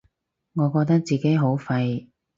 [0.55, 2.07] 我覺得自己好廢